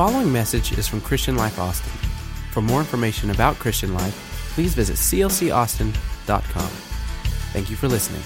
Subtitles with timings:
[0.00, 1.92] following message is from Christian Life Austin.
[2.52, 4.14] For more information about Christian Life,
[4.54, 6.70] please visit clcaustin.com.
[7.52, 8.22] Thank you for listening.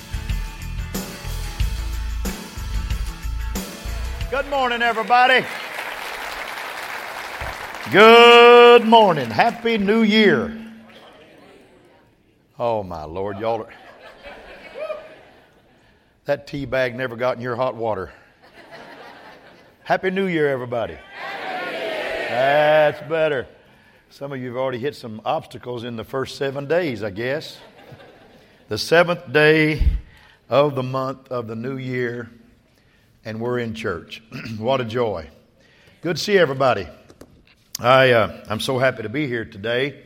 [4.30, 5.44] Good morning, everybody.
[7.90, 9.28] Good morning.
[9.28, 10.56] Happy New Year.
[12.56, 13.74] Oh, my Lord, y'all are.
[16.26, 18.12] That tea bag never got in your hot water.
[19.82, 20.96] Happy New Year, everybody.
[22.34, 23.46] That's better.
[24.10, 27.56] Some of you have already hit some obstacles in the first seven days, I guess.
[28.68, 29.80] The seventh day
[30.48, 32.28] of the month of the new year,
[33.24, 34.20] and we're in church.
[34.58, 35.30] what a joy.
[36.02, 36.88] Good to see everybody.
[37.78, 40.02] I, uh, I'm so happy to be here today.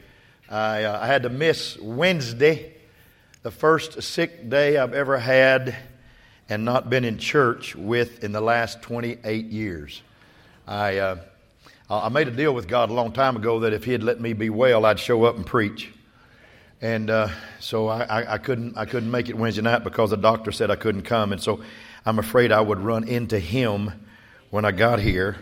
[0.51, 2.74] I, uh, I had to miss Wednesday,
[3.42, 5.74] the first sick day I've ever had
[6.51, 10.02] and not been in church with in the last 28 years.
[10.66, 11.16] I, uh,
[11.91, 14.21] I made a deal with God a long time ago that if He had let
[14.21, 15.90] me be well, I'd show up and preach.
[16.82, 17.29] And uh,
[17.60, 20.71] so I, I, I, couldn't, I couldn't make it Wednesday night because the doctor said
[20.71, 21.32] I couldn't come.
[21.32, 21.63] And so
[22.04, 23.90] I'm afraid I would run into him
[24.51, 25.37] when I got here.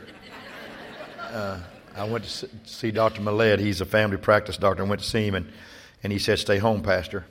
[1.21, 1.59] Uh,
[1.97, 3.23] I went to see Dr.
[3.23, 3.59] Millett.
[3.59, 4.85] He's a family practice doctor.
[4.85, 5.53] I went to see him, and,
[6.03, 7.27] and he said, Stay home, Pastor.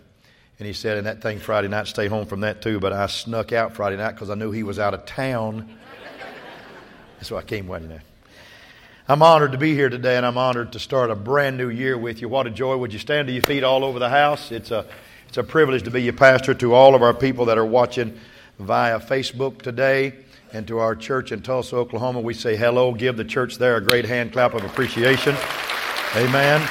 [0.60, 2.80] And he said, and that thing Friday night, stay home from that too.
[2.80, 5.78] But I snuck out Friday night because I knew he was out of town.
[7.18, 8.04] That's so why I came Wednesday night.
[9.08, 11.96] I'm honored to be here today, and I'm honored to start a brand new year
[11.96, 12.28] with you.
[12.28, 12.76] What a joy.
[12.78, 14.52] Would you stand to your feet all over the house?
[14.52, 14.84] It's a,
[15.28, 18.20] it's a privilege to be your pastor to all of our people that are watching
[18.58, 20.14] via Facebook today
[20.54, 22.20] and to our church in Tulsa, Oklahoma.
[22.20, 22.94] We say hello.
[22.94, 25.36] Give the church there a great hand clap of appreciation.
[26.16, 26.68] Amen.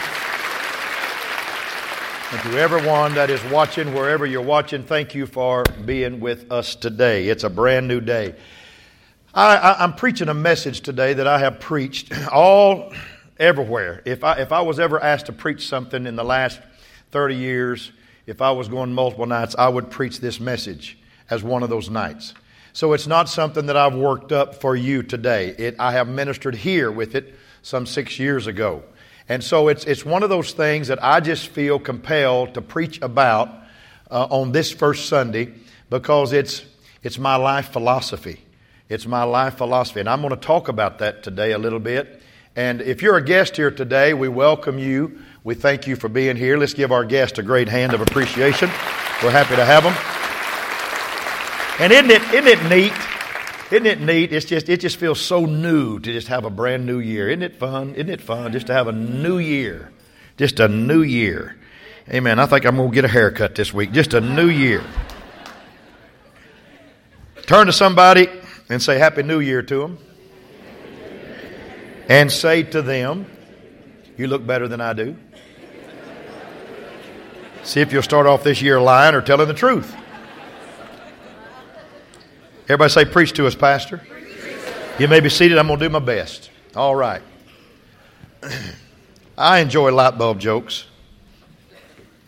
[2.32, 6.74] And to everyone that is watching, wherever you're watching, thank you for being with us
[6.74, 7.28] today.
[7.28, 8.34] It's a brand new day.
[9.36, 12.92] I, am preaching a message today that I have preached all
[13.36, 14.00] everywhere.
[14.04, 16.60] If I, if I was ever asked to preach something in the last
[17.10, 17.91] 30 years,
[18.26, 20.97] if I was going multiple nights, I would preach this message
[21.31, 22.34] as one of those nights.
[22.72, 25.48] So it's not something that I've worked up for you today.
[25.48, 28.84] It, I have ministered here with it some six years ago.
[29.28, 33.00] And so it's, it's one of those things that I just feel compelled to preach
[33.03, 33.48] about
[34.10, 35.54] uh, on this first Sunday
[35.91, 36.64] because it's,
[37.03, 38.44] it's my life philosophy.
[38.94, 39.99] It's my life philosophy.
[39.99, 42.22] And I'm going to talk about that today a little bit.
[42.55, 45.19] And if you're a guest here today, we welcome you.
[45.43, 46.56] We thank you for being here.
[46.56, 48.69] Let's give our guest a great hand of appreciation.
[49.21, 49.94] We're happy to have them.
[51.81, 52.93] And isn't it, isn't it neat
[53.72, 54.33] isn't it neat?
[54.33, 57.28] It's just, it just feels so new to just have a brand new year.
[57.28, 57.94] Isn't it fun?
[57.97, 59.91] Isn't it fun just to have a new year?
[60.37, 61.56] Just a new year.
[62.09, 62.38] Amen.
[62.38, 63.91] I think I'm going to get a haircut this week.
[63.91, 64.84] Just a new year.
[67.47, 68.28] Turn to somebody
[68.74, 69.98] and say Happy New Year to them.
[72.08, 73.26] And say to them,
[74.16, 75.16] You look better than I do.
[77.62, 79.94] See if you'll start off this year lying or telling the truth.
[82.64, 84.02] Everybody say, Preach to us, Pastor.
[84.98, 85.56] You may be seated.
[85.56, 86.50] I'm going to do my best.
[86.74, 87.22] All right.
[89.38, 90.84] I enjoy light bulb jokes.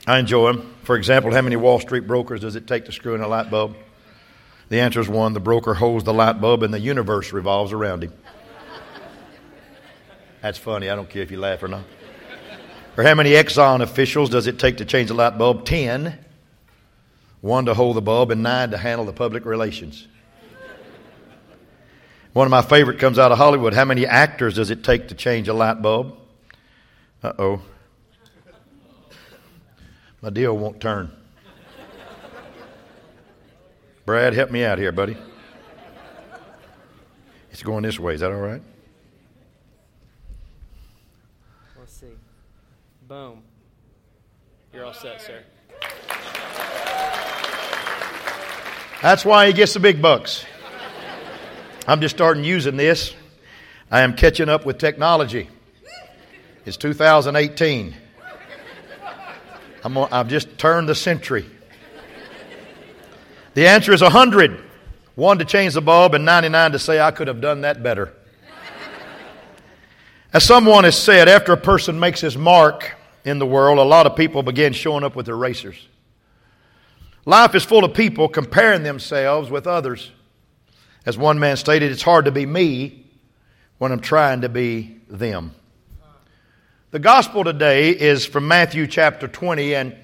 [0.07, 0.75] I enjoy them.
[0.85, 3.51] For example, how many Wall Street brokers does it take to screw in a light
[3.51, 3.77] bulb?
[4.69, 5.33] The answer is one.
[5.33, 8.13] The broker holds the light bulb and the universe revolves around him.
[10.43, 10.91] That's funny.
[10.91, 11.85] I don't care if you laugh or not.
[12.97, 15.65] Or how many Exxon officials does it take to change a light bulb?
[15.65, 16.19] Ten.
[17.41, 20.09] One to hold the bulb and nine to handle the public relations.
[22.33, 23.73] One of my favorite comes out of Hollywood.
[23.73, 26.19] How many actors does it take to change a light bulb?
[27.23, 27.63] Uh oh.
[30.21, 31.11] My deal won't turn.
[34.07, 35.17] Brad, help me out here, buddy.
[37.51, 38.15] It's going this way.
[38.15, 38.63] Is that all right?
[41.77, 42.07] Let's see.
[43.09, 43.43] Boom.
[44.73, 45.43] You're all set, sir.
[49.03, 50.45] That's why he gets the big bucks.
[51.89, 53.13] I'm just starting using this.
[53.91, 55.49] I am catching up with technology.
[56.65, 57.93] It's 2018.
[59.83, 61.47] I'm, I've just turned the century.
[63.57, 64.61] The answer is 100.
[65.15, 68.13] One to change the bulb, and 99 to say, I could have done that better.
[70.31, 72.93] As someone has said, after a person makes his mark
[73.25, 75.89] in the world, a lot of people begin showing up with erasers.
[77.25, 80.11] Life is full of people comparing themselves with others.
[81.07, 83.07] As one man stated, it's hard to be me
[83.79, 85.55] when I'm trying to be them.
[86.91, 89.97] The gospel today is from Matthew chapter 20, and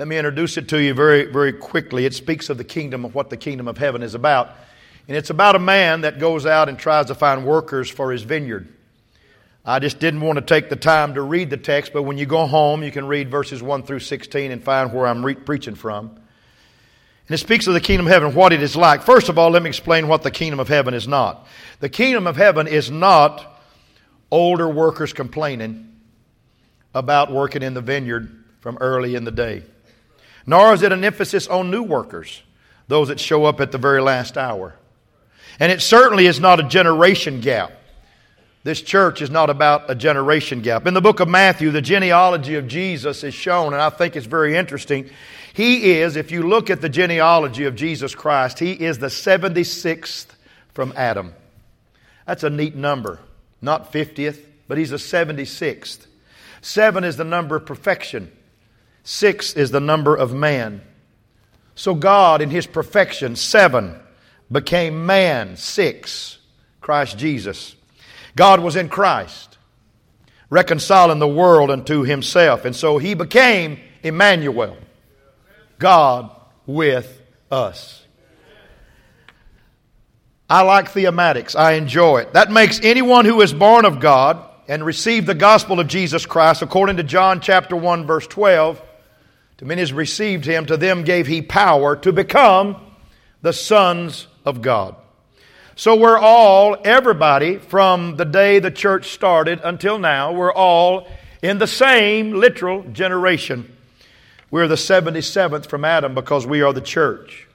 [0.00, 2.06] let me introduce it to you very, very quickly.
[2.06, 4.48] It speaks of the kingdom, of what the kingdom of heaven is about.
[5.06, 8.22] And it's about a man that goes out and tries to find workers for his
[8.22, 8.66] vineyard.
[9.62, 12.24] I just didn't want to take the time to read the text, but when you
[12.24, 15.74] go home, you can read verses 1 through 16 and find where I'm re- preaching
[15.74, 16.08] from.
[16.08, 19.02] And it speaks of the kingdom of heaven, what it is like.
[19.02, 21.46] First of all, let me explain what the kingdom of heaven is not.
[21.80, 23.60] The kingdom of heaven is not
[24.30, 25.94] older workers complaining
[26.94, 29.62] about working in the vineyard from early in the day.
[30.50, 32.42] Nor is it an emphasis on new workers,
[32.88, 34.74] those that show up at the very last hour.
[35.60, 37.70] And it certainly is not a generation gap.
[38.64, 40.88] This church is not about a generation gap.
[40.88, 44.26] In the book of Matthew, the genealogy of Jesus is shown, and I think it's
[44.26, 45.08] very interesting.
[45.54, 50.26] He is, if you look at the genealogy of Jesus Christ, he is the 76th
[50.74, 51.32] from Adam.
[52.26, 53.20] That's a neat number.
[53.62, 56.06] Not 50th, but he's the 76th.
[56.60, 58.32] Seven is the number of perfection.
[59.10, 60.82] Six is the number of man.
[61.74, 63.98] So God, in his perfection, seven,
[64.52, 66.38] became man, six,
[66.80, 67.74] Christ Jesus.
[68.36, 69.58] God was in Christ,
[70.48, 72.64] reconciling the world unto himself.
[72.64, 74.76] And so he became Emmanuel,
[75.80, 76.30] God
[76.64, 77.20] with
[77.50, 78.06] us.
[80.48, 81.56] I like thematics.
[81.56, 82.34] I enjoy it.
[82.34, 86.62] That makes anyone who is born of God and received the gospel of Jesus Christ,
[86.62, 88.80] according to John chapter 1, verse 12,
[89.60, 92.76] to many as received him, to them gave he power to become
[93.42, 94.96] the sons of God.
[95.76, 101.06] So we're all, everybody, from the day the church started until now, we're all
[101.42, 103.76] in the same literal generation.
[104.50, 107.46] We're the 77th from Adam because we are the church.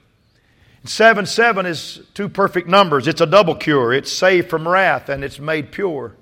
[0.84, 3.08] Seven, seven is two perfect numbers.
[3.08, 3.92] It's a double cure.
[3.92, 6.14] It's saved from wrath and it's made pure.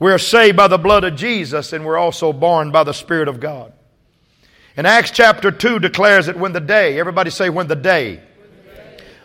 [0.00, 3.38] We're saved by the blood of Jesus and we're also born by the Spirit of
[3.38, 3.74] God.
[4.78, 8.22] And Acts chapter 2 declares that when the day, everybody say when the day,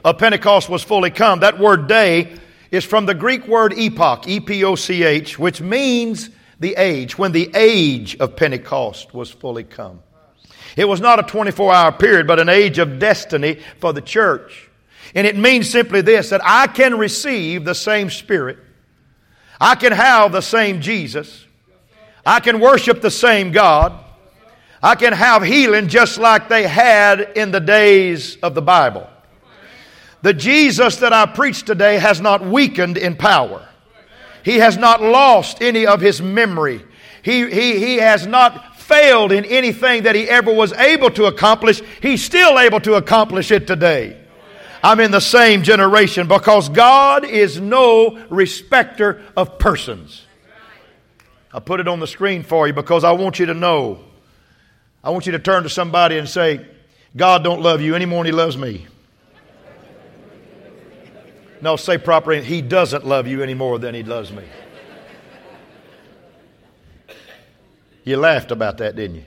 [0.04, 1.42] of Pentecost was fully come.
[1.42, 2.36] That word day
[2.72, 7.20] is from the Greek word epoch, E P O C H, which means the age,
[7.20, 10.02] when the age of Pentecost was fully come.
[10.76, 14.72] It was not a 24 hour period, but an age of destiny for the church.
[15.14, 18.58] And it means simply this that I can receive the same Spirit,
[19.62, 21.46] I can have the same Jesus,
[22.26, 24.04] I can worship the same God,
[24.84, 29.10] I can have healing just like they had in the days of the Bible.
[30.24, 33.66] The Jesus that I preach today has not weakened in power.
[34.44, 36.84] He has not lost any of his memory.
[37.22, 41.82] He, he, he has not failed in anything that he ever was able to accomplish,
[42.02, 44.20] he's still able to accomplish it today.
[44.84, 50.26] I'm in the same generation because God is no respecter of persons.
[51.54, 54.04] I put it on the screen for you because I want you to know.
[55.04, 56.66] I want you to turn to somebody and say,
[57.16, 58.88] God don't love you any more than he loves me.
[61.62, 64.44] No, say properly, he doesn't love you any more than he loves me.
[68.04, 69.24] You laughed about that, didn't you?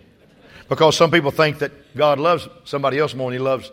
[0.69, 3.70] Because some people think that God loves somebody else more than He loves.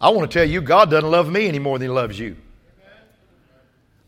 [0.00, 2.36] I want to tell you, God doesn't love me any more than He loves you.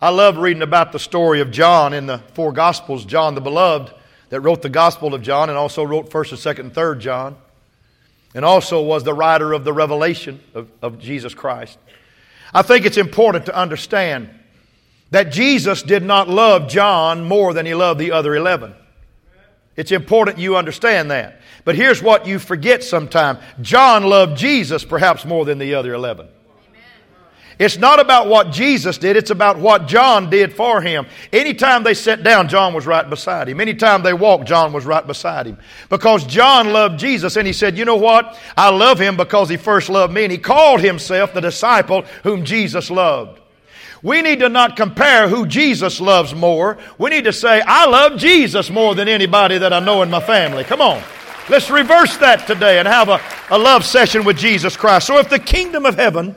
[0.00, 3.92] I love reading about the story of John in the four Gospels, John the Beloved,
[4.30, 7.36] that wrote the Gospel of John and also wrote 1st and 2nd and 3rd John,
[8.34, 11.78] and also was the writer of the Revelation of, of Jesus Christ.
[12.54, 14.30] I think it's important to understand
[15.10, 18.74] that Jesus did not love John more than he loved the other 11.
[19.76, 21.40] It's important you understand that.
[21.64, 26.28] But here's what you forget sometimes John loved Jesus perhaps more than the other 11.
[27.60, 31.04] It's not about what Jesus did, it's about what John did for him.
[31.30, 33.60] Anytime they sat down, John was right beside him.
[33.60, 35.58] Anytime they walked, John was right beside him.
[35.90, 38.38] Because John loved Jesus and he said, You know what?
[38.56, 40.22] I love him because he first loved me.
[40.22, 43.38] And he called himself the disciple whom Jesus loved.
[44.02, 46.78] We need to not compare who Jesus loves more.
[46.96, 50.20] We need to say, I love Jesus more than anybody that I know in my
[50.20, 50.64] family.
[50.64, 51.02] Come on.
[51.50, 55.06] Let's reverse that today and have a, a love session with Jesus Christ.
[55.06, 56.34] So if the kingdom of heaven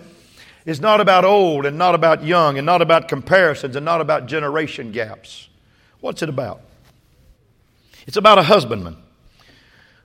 [0.65, 4.25] is not about old and not about young and not about comparisons and not about
[4.25, 5.49] generation gaps,
[5.99, 6.61] what's it about?
[8.07, 8.97] It's about a husbandman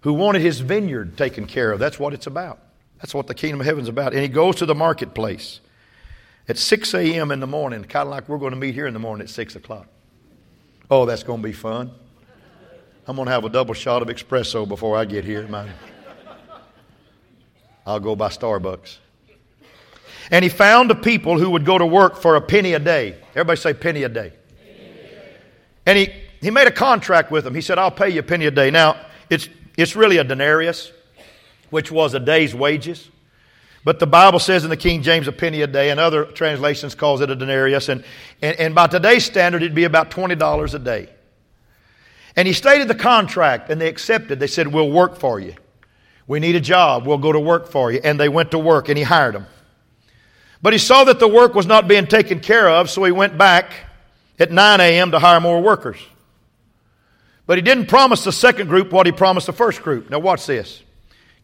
[0.03, 1.79] who wanted his vineyard taken care of.
[1.79, 2.61] That's what it's about.
[2.99, 4.13] That's what the kingdom of heaven's about.
[4.13, 5.61] And he goes to the marketplace
[6.49, 7.31] at 6 a.m.
[7.31, 9.31] in the morning, kind of like we're going to meet here in the morning at
[9.31, 9.87] 6 o'clock.
[10.91, 11.91] Oh, that's going to be fun.
[13.07, 15.49] I'm going to have a double shot of espresso before I get here.
[17.87, 18.99] I'll go by Starbucks.
[20.31, 23.17] And he found a people who would go to work for a penny a day.
[23.31, 24.33] Everybody say penny a day.
[25.87, 27.55] And he, he made a contract with them.
[27.55, 28.71] He said, I'll pay you a penny a day.
[28.71, 30.93] Now, it's, it's really a denarius,
[31.71, 33.09] which was a day's wages.
[33.85, 36.95] But the Bible says in the King James a penny a day, and other translations
[36.95, 37.89] calls it a denarius.
[37.89, 38.05] And,
[38.43, 41.09] and, and by today's standard, it'd be about $20 a day.
[42.37, 44.39] And he stated the contract, and they accepted.
[44.41, 45.55] They said, We'll work for you.
[46.27, 47.07] We need a job.
[47.07, 48.01] We'll go to work for you.
[48.05, 49.47] And they went to work, and he hired them.
[50.61, 53.39] But he saw that the work was not being taken care of, so he went
[53.39, 53.73] back
[54.39, 55.11] at 9 a.m.
[55.13, 55.99] to hire more workers.
[57.47, 60.11] But he didn't promise the second group what he promised the first group.
[60.11, 60.83] Now watch this.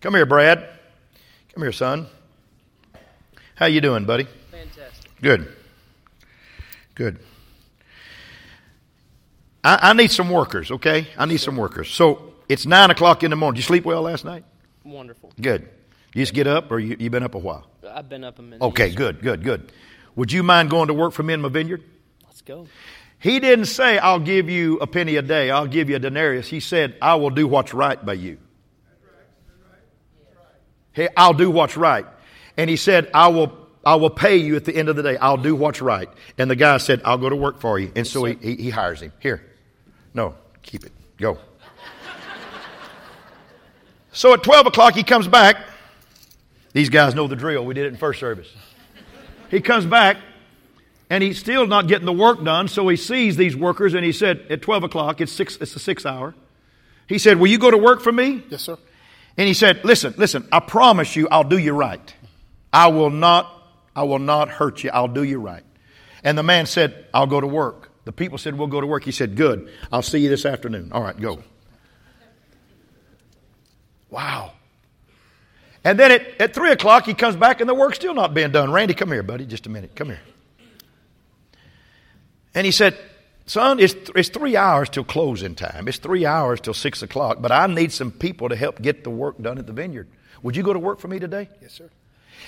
[0.00, 0.68] Come here, Brad.
[1.54, 2.06] Come here, son.
[3.54, 4.26] How you doing, buddy?
[4.50, 5.11] Fantastic.
[5.23, 5.49] Good.
[6.94, 7.21] Good.
[9.62, 11.06] I, I need some workers, okay?
[11.16, 11.88] I need some workers.
[11.88, 13.54] So it's 9 o'clock in the morning.
[13.54, 14.44] Did you sleep well last night?
[14.85, 15.33] Wonderful.
[15.40, 15.68] Good.
[16.14, 17.66] You just get up, or you, you been up a while?
[17.88, 18.62] I've been up a minute.
[18.62, 19.73] Okay, good, good, good.
[20.14, 21.83] Would you mind going to work for me in my vineyard?
[22.25, 22.68] Let's go.
[23.18, 26.47] He didn't say, I'll give you a penny a day, I'll give you a denarius.
[26.47, 28.38] He said, I will do what's right by you.
[30.92, 32.06] Hey, I'll do what's right.
[32.56, 33.52] And he said, I will,
[33.85, 35.16] I will pay you at the end of the day.
[35.16, 36.09] I'll do what's right.
[36.38, 37.90] And the guy said, I'll go to work for you.
[37.97, 39.12] And so he, he, he hires him.
[39.18, 39.44] Here.
[40.12, 40.92] No, keep it.
[41.18, 41.38] Go.
[44.12, 45.56] so at 12 o'clock, he comes back.
[46.75, 47.64] These guys know the drill.
[47.64, 48.52] We did it in first service.
[49.50, 50.19] He comes back
[51.09, 52.69] and he's still not getting the work done.
[52.69, 55.81] So he sees these workers and he said, at 12 o'clock, it's, six, it's the
[55.81, 56.35] sixth hour.
[57.07, 58.43] He said, Will you go to work for me?
[58.49, 58.76] Yes, sir.
[59.37, 62.14] And he said, Listen, listen, I promise you I'll do you right.
[62.73, 63.52] I will not,
[63.95, 64.90] I will not hurt you.
[64.93, 65.62] I'll do you right.
[66.25, 67.93] And the man said, I'll go to work.
[68.04, 69.04] The people said, We'll go to work.
[69.04, 69.71] He said, Good.
[69.93, 70.90] I'll see you this afternoon.
[70.93, 71.45] All right, go.
[74.11, 74.52] Wow.
[75.85, 78.50] And then at, at three o'clock, he comes back and the work's still not being
[78.50, 78.73] done.
[78.73, 79.95] Randy, come here, buddy, just a minute.
[79.95, 80.21] Come here.
[82.55, 82.97] And he said,
[83.47, 85.87] Son, it's, it's three hours till closing time.
[85.87, 89.11] It's three hours till six o'clock, but I need some people to help get the
[89.11, 90.09] work done at the vineyard.
[90.43, 91.50] Would you go to work for me today?
[91.61, 91.91] Yes, sir.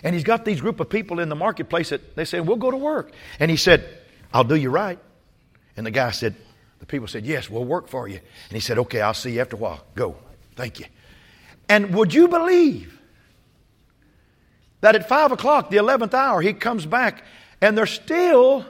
[0.02, 2.70] And he's got these group of people in the marketplace that they said, We'll go
[2.70, 3.12] to work.
[3.38, 3.86] And he said,
[4.32, 4.98] I'll do you right.
[5.76, 6.34] And the guy said,
[6.80, 8.16] The people said, Yes, we'll work for you.
[8.16, 9.84] And he said, Okay, I'll see you after a while.
[9.94, 10.16] Go.
[10.54, 10.86] Thank you.
[11.68, 12.95] And would you believe
[14.86, 17.24] that at five o'clock, the 11th hour, he comes back
[17.60, 18.64] and they're still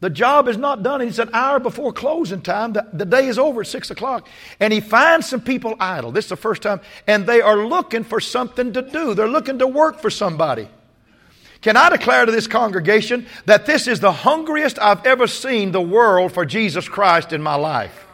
[0.00, 1.00] the job is not done.
[1.00, 2.74] It's an hour before closing time.
[2.74, 4.28] The, the, day is over at 6 o'clock.
[4.60, 6.12] And he finds some people idle.
[6.12, 6.82] This is the first time.
[7.06, 9.14] And they are looking for something to do.
[9.14, 10.68] They're looking to work for somebody.
[11.62, 15.80] Can I declare to this congregation that this is the hungriest I've ever seen the
[15.80, 18.06] world for Jesus Christ in my life?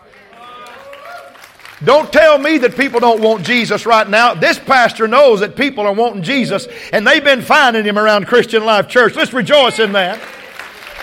[1.84, 4.34] Don't tell me that people don't want Jesus right now.
[4.34, 8.64] This pastor knows that people are wanting Jesus, and they've been finding him around Christian
[8.64, 9.16] Life Church.
[9.16, 10.20] Let's rejoice in that.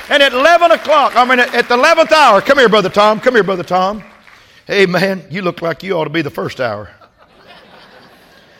[0.09, 3.19] And at 11 o'clock, I mean, at the 11th hour, come here, Brother Tom.
[3.19, 4.03] Come here, Brother Tom.
[4.65, 6.89] Hey, man, you look like you ought to be the first hour.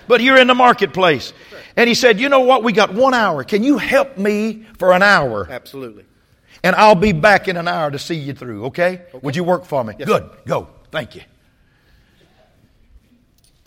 [0.07, 1.33] But you're in the marketplace.
[1.75, 2.63] And he said, You know what?
[2.63, 3.43] We got one hour.
[3.43, 5.47] Can you help me for an hour?
[5.49, 6.03] Absolutely.
[6.63, 9.05] And I'll be back in an hour to see you through, okay?
[9.09, 9.19] okay.
[9.21, 9.93] Would you work for me?
[9.97, 10.29] Yes, Good.
[10.45, 10.67] Go.
[10.91, 11.21] Thank you.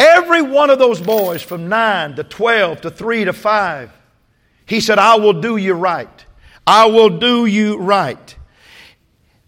[0.03, 3.93] Every one of those boys from 9 to 12 to 3 to 5,
[4.67, 6.27] he said, I will do you right.
[6.67, 8.37] I will do you right.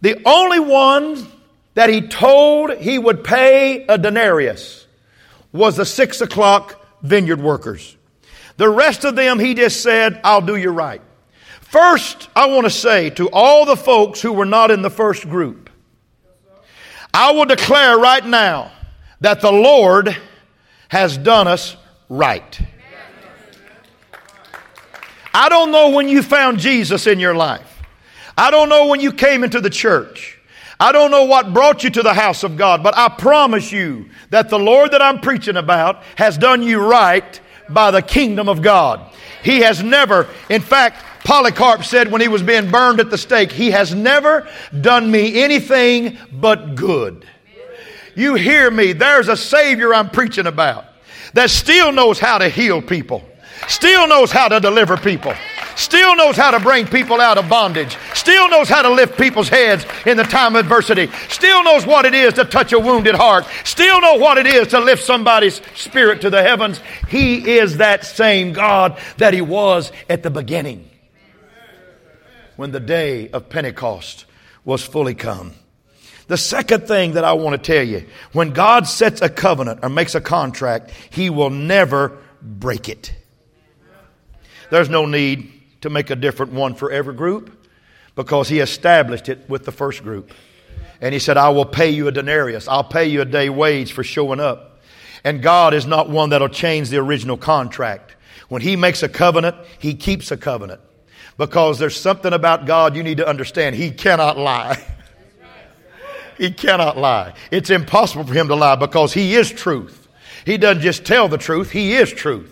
[0.01, 1.27] The only one
[1.75, 4.87] that he told he would pay a denarius
[5.53, 7.97] was the six o'clock vineyard workers.
[8.57, 11.03] The rest of them, he just said, I'll do you right.
[11.63, 15.29] First, I want to say to all the folks who were not in the first
[15.29, 15.69] group,
[17.13, 18.71] I will declare right now
[19.21, 20.17] that the Lord
[20.95, 21.77] has done us
[22.09, 22.61] right.
[25.35, 27.83] I don't know when you found Jesus in your life.
[28.39, 30.39] I don't know when you came into the church.
[30.79, 34.09] I don't know what brought you to the house of God, but I promise you
[34.31, 38.63] that the Lord that I'm preaching about has done you right by the kingdom of
[38.63, 39.01] God.
[39.43, 43.51] He has never, in fact, Polycarp said when he was being burned at the stake,
[43.51, 44.49] He has never
[44.81, 47.27] done me anything but good.
[48.15, 48.93] You hear me?
[48.93, 50.85] There's a Savior I'm preaching about
[51.35, 53.25] that still knows how to heal people
[53.69, 55.35] still knows how to deliver people,
[55.77, 59.49] still knows how to bring people out of bondage, still knows how to lift people's
[59.49, 63.15] heads in the time of adversity, still knows what it is to touch a wounded
[63.15, 66.81] heart, still knows what it is to lift somebody's spirit to the heavens.
[67.09, 70.89] He is that same God that he was at the beginning
[72.57, 74.27] when the day of Pentecost
[74.65, 75.55] was fully come.
[76.27, 79.89] The second thing that I want to tell you, when God sets a covenant or
[79.89, 83.15] makes a contract, he will never break it.
[84.71, 85.53] There's no need
[85.83, 87.67] to make a different one for every group
[88.15, 90.33] because he established it with the first group.
[91.01, 92.69] And he said, I will pay you a denarius.
[92.69, 94.81] I'll pay you a day wage for showing up.
[95.25, 98.17] And God is not one that'll change the original contract.
[98.49, 100.81] When he makes a covenant, he keeps a covenant.
[101.37, 103.75] Because there's something about God you need to understand.
[103.75, 104.83] He cannot lie.
[106.39, 107.35] he cannot lie.
[107.51, 110.09] It's impossible for him to lie because he is truth.
[110.45, 112.51] He doesn't just tell the truth, he is truth.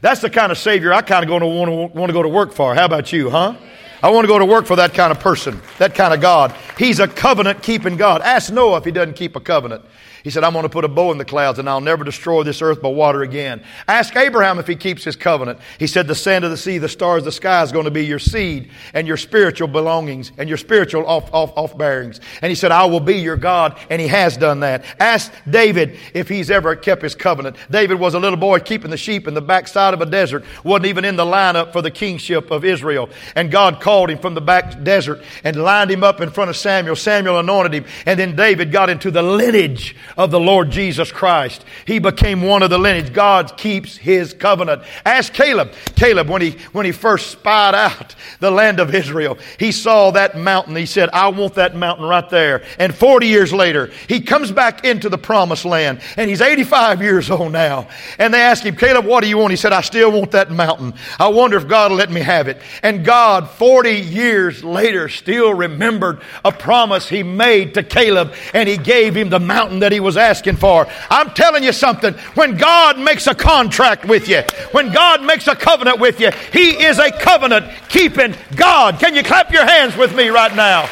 [0.00, 2.52] That's the kind of Savior I kind of want to want to, go to work
[2.52, 2.74] for.
[2.74, 3.54] How about you, huh?
[4.02, 6.54] I want to go to work for that kind of person, that kind of God.
[6.78, 8.22] He's a covenant keeping God.
[8.22, 9.84] Ask Noah if he doesn't keep a covenant.
[10.22, 12.42] He said, I'm going to put a bow in the clouds and I'll never destroy
[12.42, 13.62] this earth by water again.
[13.88, 15.58] Ask Abraham if he keeps his covenant.
[15.78, 17.90] He said, The sand of the sea, the stars of the sky is going to
[17.90, 22.20] be your seed and your spiritual belongings and your spiritual off, off, offbearings.
[22.42, 23.78] And he said, I will be your God.
[23.88, 24.84] And he has done that.
[24.98, 27.56] Ask David if he's ever kept his covenant.
[27.70, 30.86] David was a little boy keeping the sheep in the backside of a desert, wasn't
[30.86, 33.08] even in the lineup for the kingship of Israel.
[33.34, 36.56] And God called him from the back desert and lined him up in front of
[36.56, 36.96] Samuel.
[36.96, 37.84] Samuel anointed him.
[38.06, 41.64] And then David got into the lineage of the Lord Jesus Christ.
[41.86, 43.12] He became one of the lineage.
[43.12, 44.82] God keeps his covenant.
[45.04, 45.72] Ask Caleb.
[45.96, 50.36] Caleb, when he, when he first spied out the land of Israel, he saw that
[50.36, 50.76] mountain.
[50.76, 52.64] He said, I want that mountain right there.
[52.78, 57.30] And 40 years later, he comes back into the promised land and he's 85 years
[57.30, 57.88] old now.
[58.18, 59.50] And they ask him, Caleb, what do you want?
[59.50, 60.94] He said, I still want that mountain.
[61.18, 62.60] I wonder if God will let me have it.
[62.82, 68.76] And God, 40 years later, still remembered a promise he made to Caleb and he
[68.76, 70.86] gave him the mountain that he was asking for.
[71.08, 72.14] I'm telling you something.
[72.34, 74.42] When God makes a contract with you,
[74.72, 78.98] when God makes a covenant with you, He is a covenant keeping God.
[78.98, 80.88] Can you clap your hands with me right now?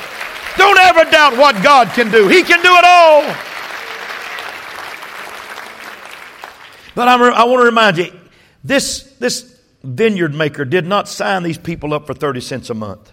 [0.57, 2.29] Don't ever doubt what God can do.
[2.29, 3.23] He can do it all.
[6.95, 8.13] But I'm, i want to remind you
[8.65, 13.13] this, this vineyard maker did not sign these people up for 30 cents a month,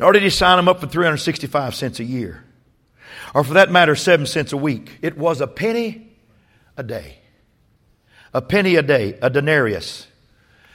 [0.00, 2.45] nor did he sign them up for 365 cents a year
[3.34, 4.98] or for that matter, seven cents a week.
[5.02, 6.08] It was a penny
[6.76, 7.18] a day.
[8.32, 10.06] A penny a day, a denarius.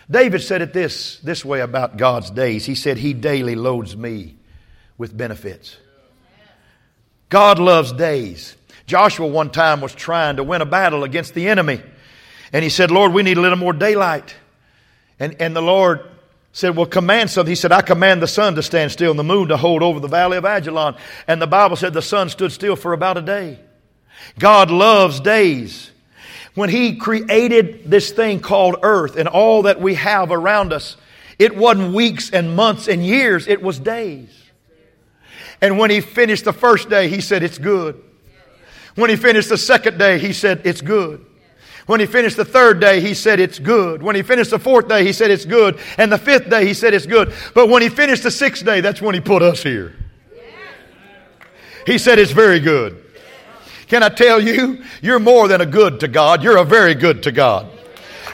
[0.09, 2.65] David said it this, this way about God's days.
[2.65, 4.35] He said, He daily loads me
[4.97, 5.77] with benefits.
[7.29, 8.57] God loves days.
[8.87, 11.81] Joshua one time was trying to win a battle against the enemy.
[12.51, 14.35] And he said, Lord, we need a little more daylight.
[15.17, 16.10] And, and the Lord
[16.53, 17.51] said, Well, command something.
[17.51, 19.99] He said, I command the sun to stand still and the moon to hold over
[19.99, 20.97] the valley of Ajalon.
[21.27, 23.59] And the Bible said the sun stood still for about a day.
[24.37, 25.91] God loves days.
[26.53, 30.97] When He created this thing called earth and all that we have around us,
[31.39, 34.29] it wasn't weeks and months and years, it was days.
[35.61, 38.01] And when He finished the first day, He said, It's good.
[38.95, 41.25] When He finished the second day, He said, It's good.
[41.87, 44.03] When he finished the third day, he said, It's good.
[44.03, 45.79] When he finished the fourth day, he said, It's good.
[45.97, 47.33] And the fifth day, he said, It's good.
[47.53, 49.95] But when he finished the sixth day, that's when he put us here.
[51.85, 53.03] He said, It's very good.
[53.87, 57.23] Can I tell you, you're more than a good to God, you're a very good
[57.23, 57.67] to God.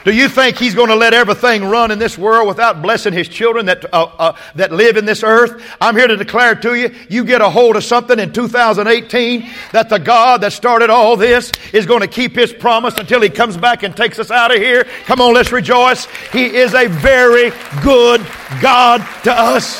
[0.08, 3.28] Do you think He's going to let everything run in this world without blessing His
[3.28, 5.62] children that, uh, uh, that live in this earth?
[5.82, 9.90] I'm here to declare to you, you get a hold of something in 2018 that
[9.90, 13.58] the God that started all this is going to keep His promise until He comes
[13.58, 14.84] back and takes us out of here.
[15.04, 16.06] Come on, let's rejoice.
[16.32, 17.50] He is a very
[17.82, 18.26] good
[18.62, 19.78] God to us.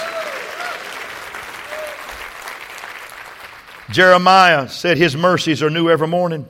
[3.90, 6.46] Jeremiah said, His mercies are new every morning.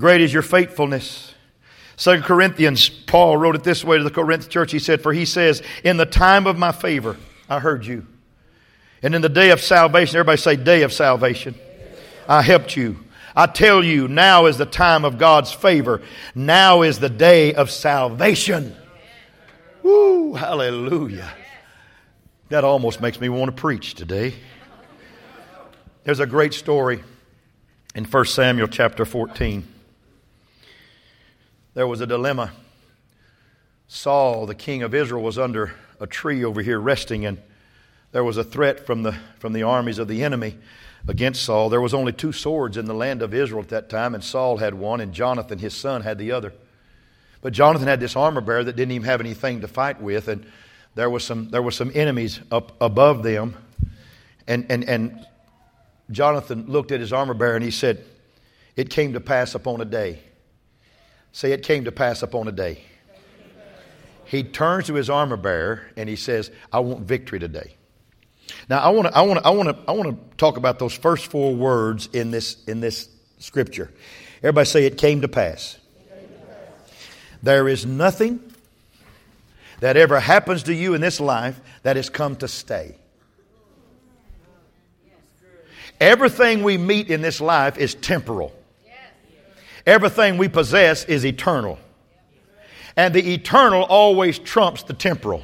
[0.00, 1.31] Great is your faithfulness.
[1.96, 4.72] Second Corinthians, Paul wrote it this way to the Corinth church.
[4.72, 7.16] He said, For he says, In the time of my favor,
[7.48, 8.06] I heard you.
[9.02, 11.54] And in the day of salvation, everybody say, Day of salvation,
[12.28, 13.04] I helped you.
[13.34, 16.02] I tell you, now is the time of God's favor.
[16.34, 18.76] Now is the day of salvation.
[19.82, 21.32] Woo, hallelujah.
[22.50, 24.34] That almost makes me want to preach today.
[26.04, 27.02] There's a great story
[27.94, 29.66] in 1 Samuel chapter 14
[31.74, 32.52] there was a dilemma.
[33.88, 37.40] Saul, the king of Israel, was under a tree over here resting, and
[38.12, 40.58] there was a threat from the, from the armies of the enemy
[41.08, 41.70] against Saul.
[41.70, 44.58] There was only two swords in the land of Israel at that time, and Saul
[44.58, 46.52] had one, and Jonathan, his son, had the other.
[47.40, 50.46] But Jonathan had this armor bearer that didn't even have anything to fight with, and
[50.94, 53.56] there was some, there were some enemies up above them.
[54.46, 55.26] And, and, and
[56.10, 58.04] Jonathan looked at his armor bearer and he said,
[58.76, 60.20] It came to pass upon a day
[61.32, 62.82] Say, it came to pass upon a day.
[64.24, 67.74] He turns to his armor bearer and he says, I want victory today.
[68.68, 70.78] Now, I want to I want to I want to I want to talk about
[70.78, 73.90] those first four words in this in this scripture.
[74.38, 75.78] Everybody say it came to pass.
[77.42, 78.40] There is nothing
[79.80, 82.96] that ever happens to you in this life that has come to stay.
[86.00, 88.52] Everything we meet in this life is temporal.
[89.86, 91.78] Everything we possess is eternal.
[92.96, 95.42] And the eternal always trumps the temporal.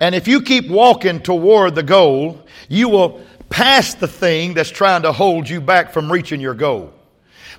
[0.00, 5.02] And if you keep walking toward the goal, you will pass the thing that's trying
[5.02, 6.92] to hold you back from reaching your goal.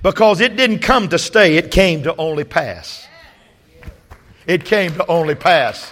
[0.04, 3.08] Because it didn't come to stay, it came to only pass.
[4.46, 5.92] It came to only pass.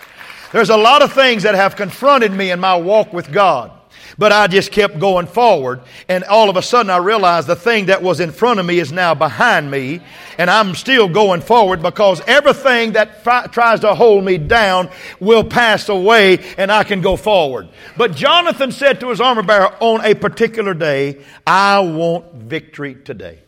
[0.52, 3.72] There's a lot of things that have confronted me in my walk with God.
[4.18, 7.88] But I just kept going forward, and all of a sudden I realized the thing
[7.88, 10.02] that was in front of me is now behind me,
[10.38, 15.90] and I'm still going forward because everything that tries to hold me down will pass
[15.90, 17.70] away, and I can go forward.
[17.98, 23.40] But Jonathan said to his armor bearer on a particular day, I want victory today.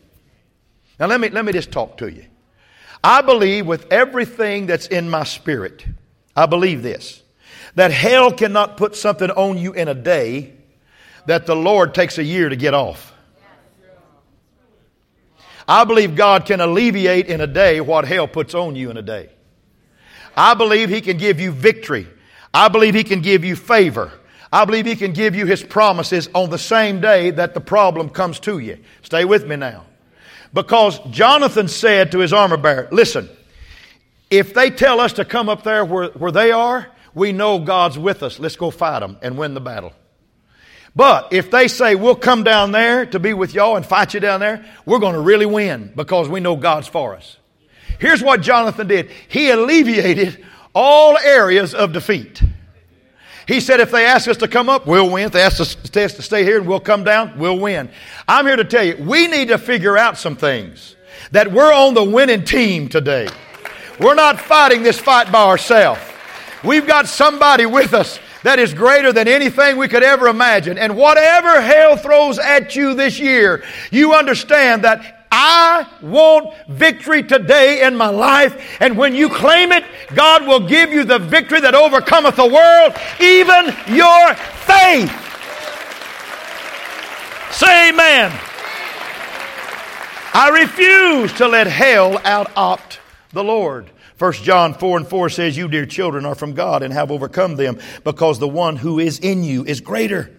[0.98, 2.24] Now let me, let me just talk to you.
[3.04, 5.84] I believe with everything that's in my spirit,
[6.34, 7.22] I believe this
[7.76, 10.55] that hell cannot put something on you in a day
[11.26, 13.12] that the Lord takes a year to get off.
[15.68, 19.02] I believe God can alleviate in a day what hell puts on you in a
[19.02, 19.30] day.
[20.36, 22.06] I believe He can give you victory.
[22.54, 24.12] I believe He can give you favor.
[24.52, 28.10] I believe He can give you His promises on the same day that the problem
[28.10, 28.78] comes to you.
[29.02, 29.86] Stay with me now.
[30.52, 33.28] Because Jonathan said to his armor bearer, Listen,
[34.30, 37.98] if they tell us to come up there where, where they are, we know God's
[37.98, 38.38] with us.
[38.38, 39.92] Let's go fight them and win the battle.
[40.96, 44.20] But if they say, we'll come down there to be with y'all and fight you
[44.20, 47.36] down there, we're going to really win because we know God's for us.
[47.98, 49.10] Here's what Jonathan did.
[49.28, 50.42] He alleviated
[50.74, 52.42] all areas of defeat.
[53.46, 55.26] He said, if they ask us to come up, we'll win.
[55.26, 57.90] If they ask us to stay here and we'll come down, we'll win.
[58.26, 60.96] I'm here to tell you, we need to figure out some things.
[61.30, 63.28] That we're on the winning team today.
[64.00, 66.00] We're not fighting this fight by ourselves.
[66.64, 70.78] We've got somebody with us that is greater than anything we could ever imagine.
[70.78, 77.84] And whatever hell throws at you this year, you understand that I want victory today
[77.84, 78.78] in my life.
[78.78, 79.82] And when you claim it,
[80.14, 85.10] God will give you the victory that overcometh the world, even your faith.
[87.50, 88.30] Say amen.
[90.34, 93.00] I refuse to let hell out opt
[93.32, 93.90] the Lord.
[94.18, 97.56] 1 John 4 and 4 says, You, dear children, are from God and have overcome
[97.56, 100.34] them because the one who is in you is greater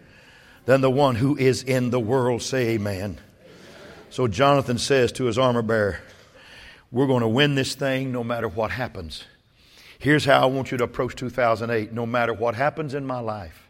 [0.65, 2.41] than the one who is in the world.
[2.41, 3.19] Say amen.
[4.09, 5.99] So Jonathan says to his armor bearer,
[6.91, 9.25] We're going to win this thing no matter what happens.
[9.99, 13.63] Here's how I want you to approach 2008 no matter what happens in my life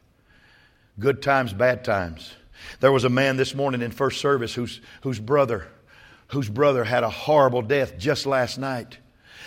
[0.99, 2.33] good times, bad times.
[2.79, 5.67] There was a man this morning in first service whose, whose brother
[6.29, 8.97] whose brother had a horrible death just last night.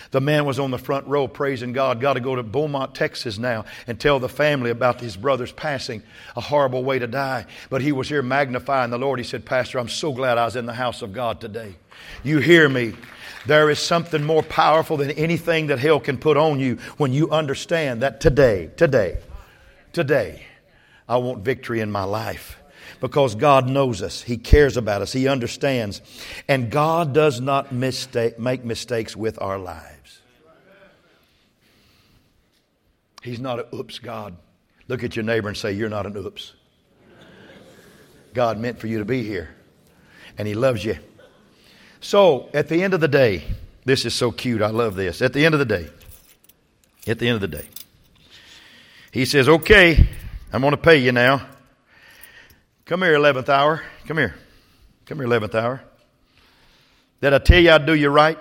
[0.09, 2.01] The man was on the front row praising God.
[2.01, 6.01] Got to go to Beaumont, Texas now and tell the family about his brother's passing.
[6.35, 7.45] A horrible way to die.
[7.69, 9.19] But he was here magnifying the Lord.
[9.19, 11.75] He said, Pastor, I'm so glad I was in the house of God today.
[12.23, 12.93] You hear me.
[13.45, 17.31] There is something more powerful than anything that hell can put on you when you
[17.31, 19.17] understand that today, today,
[19.93, 20.45] today,
[21.09, 22.57] I want victory in my life
[23.01, 24.21] because God knows us.
[24.21, 25.11] He cares about us.
[25.11, 26.01] He understands.
[26.47, 29.90] And God does not mistake, make mistakes with our lives.
[33.21, 34.35] He's not an oops God.
[34.87, 36.53] Look at your neighbor and say, You're not an oops.
[38.33, 39.49] God meant for you to be here,
[40.37, 40.97] and He loves you.
[41.99, 43.43] So, at the end of the day,
[43.85, 44.61] this is so cute.
[44.61, 45.21] I love this.
[45.21, 45.87] At the end of the day,
[47.07, 47.67] at the end of the day,
[49.11, 50.07] He says, Okay,
[50.51, 51.45] I'm going to pay you now.
[52.85, 53.83] Come here, 11th hour.
[54.05, 54.35] Come here.
[55.05, 55.81] Come here, 11th hour.
[57.21, 58.37] Did I tell you I'd do you right?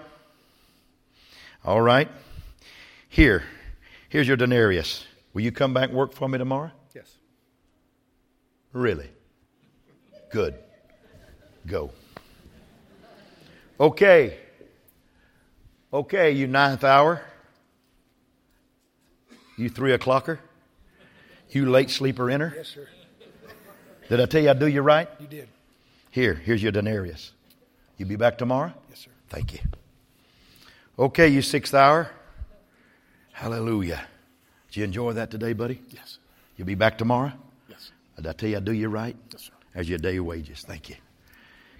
[1.64, 2.08] All right.
[3.08, 3.44] Here,
[4.10, 5.06] Here's your denarius.
[5.32, 6.72] Will you come back and work for me tomorrow?
[6.94, 7.06] Yes.
[8.72, 9.08] Really?
[10.30, 10.56] Good.
[11.66, 11.92] Go.
[13.78, 14.36] Okay.
[15.92, 17.22] Okay, you ninth hour.
[19.56, 20.38] You three o'clocker.
[21.50, 22.52] You late sleeper inner.
[22.56, 22.88] Yes, sir.
[24.08, 25.08] Did I tell you I'd do you right?
[25.20, 25.48] You did.
[26.10, 27.32] Here, here's your denarius.
[27.96, 28.72] You be back tomorrow?
[28.88, 29.10] Yes, sir.
[29.28, 29.60] Thank you.
[30.98, 32.10] Okay, you sixth hour.
[33.40, 34.04] Hallelujah.
[34.68, 35.80] Did you enjoy that today, buddy?
[35.88, 36.18] Yes.
[36.58, 37.32] You'll be back tomorrow?
[37.70, 37.90] Yes.
[38.16, 39.16] Did I tell you I do you right?
[39.32, 39.52] Yes, sir.
[39.74, 40.60] As your day of wages.
[40.60, 40.96] Thank you.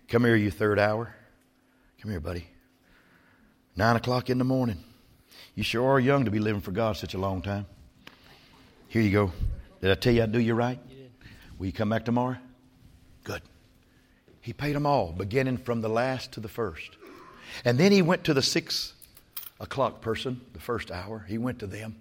[0.09, 1.15] Come here, you third hour.
[2.01, 2.47] Come here, buddy.
[3.77, 4.83] Nine o'clock in the morning.
[5.55, 7.67] You sure are young to be living for God such a long time.
[8.89, 9.31] Here you go.
[9.83, 10.79] Did I tell you I'd do you right?
[10.89, 11.11] You did.
[11.59, 12.39] Will you come back tomorrow?
[13.23, 13.43] Good.
[14.41, 16.97] He paid them all, beginning from the last to the first.
[17.67, 18.95] And then he went to the six
[19.61, 21.25] o'clock person, the first hour.
[21.29, 21.97] He went to them.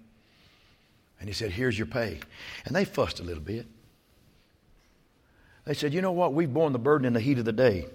[1.20, 2.20] And he said, Here's your pay.
[2.64, 3.66] And they fussed a little bit.
[5.66, 6.32] They said, You know what?
[6.32, 7.86] We've borne the burden in the heat of the day.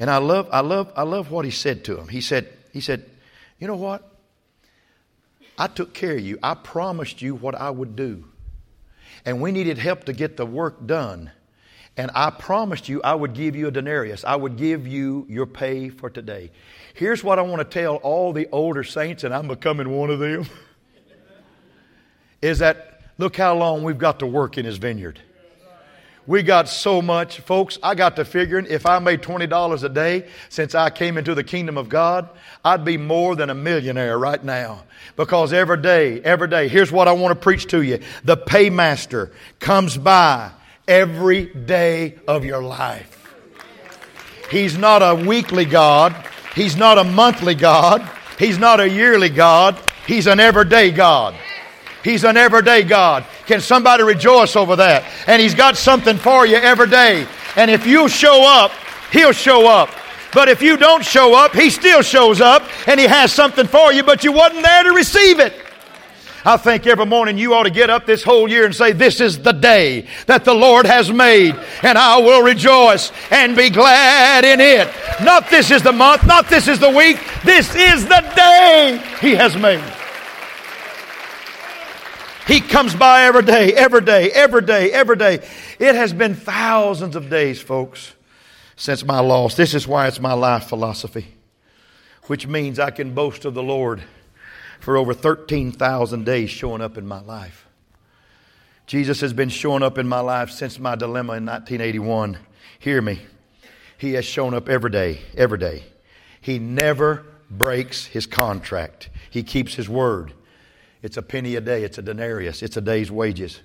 [0.00, 2.08] And I love, I love, I love what he said to them.
[2.08, 3.08] He said, he said,
[3.58, 4.08] You know what?
[5.58, 6.38] I took care of you.
[6.42, 8.24] I promised you what I would do.
[9.24, 11.30] And we needed help to get the work done.
[11.96, 14.24] And I promised you I would give you a denarius.
[14.24, 16.50] I would give you your pay for today.
[16.94, 20.18] Here's what I want to tell all the older saints, and I'm becoming one of
[20.18, 20.46] them.
[22.42, 25.20] is that look how long we've got to work in his vineyard.
[26.24, 27.78] We got so much, folks.
[27.82, 31.42] I got to figuring if I made $20 a day since I came into the
[31.42, 32.28] kingdom of God,
[32.64, 34.84] I'd be more than a millionaire right now.
[35.16, 37.98] Because every day, every day, here's what I want to preach to you.
[38.22, 40.52] The paymaster comes by
[40.86, 43.18] every day of your life.
[44.50, 46.14] He's not a weekly God.
[46.54, 48.08] He's not a monthly God.
[48.38, 49.78] He's not a yearly God.
[50.06, 51.34] He's an everyday God.
[52.04, 53.24] He's an everyday God.
[53.46, 55.04] Can somebody rejoice over that?
[55.26, 57.26] And He's got something for you every day.
[57.56, 58.72] And if you show up,
[59.12, 59.90] He'll show up.
[60.34, 63.92] But if you don't show up, He still shows up and He has something for
[63.92, 65.54] you, but you wasn't there to receive it.
[66.44, 69.20] I think every morning you ought to get up this whole year and say, This
[69.20, 74.44] is the day that the Lord has made, and I will rejoice and be glad
[74.44, 74.92] in it.
[75.22, 79.34] Not this is the month, not this is the week, this is the day He
[79.36, 79.82] has made.
[82.48, 85.34] He comes by every day, every day, every day, every day.
[85.78, 88.14] It has been thousands of days, folks,
[88.74, 89.54] since my loss.
[89.54, 91.28] This is why it's my life philosophy,
[92.24, 94.02] which means I can boast of the Lord
[94.82, 97.68] for over 13,000 days showing up in my life.
[98.88, 102.36] Jesus has been showing up in my life since my dilemma in 1981.
[102.80, 103.20] Hear me.
[103.96, 105.84] He has shown up every day, every day.
[106.40, 110.32] He never breaks his contract, he keeps his word.
[111.00, 113.60] It's a penny a day, it's a denarius, it's a day's wages.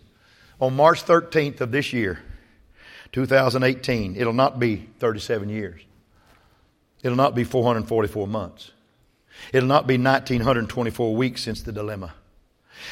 [0.61, 2.19] On March 13th of this year,
[3.11, 5.81] 2018, it'll not be 37 years.
[7.01, 8.71] It'll not be 444 months.
[9.53, 12.13] It'll not be 1924 weeks since the dilemma.